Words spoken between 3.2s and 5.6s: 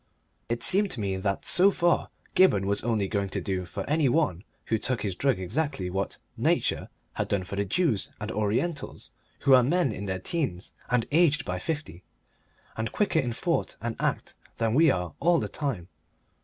to do for any one who took his drug